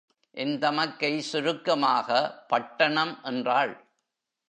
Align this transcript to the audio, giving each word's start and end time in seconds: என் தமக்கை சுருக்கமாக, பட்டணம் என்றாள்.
என் 0.31 0.59
தமக்கை 0.59 1.21
சுருக்கமாக, 1.21 2.39
பட்டணம் 2.47 3.19
என்றாள். 3.23 3.85